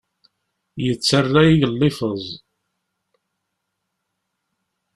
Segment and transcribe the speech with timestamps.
[0.85, 2.25] Yettara igellifeẓ.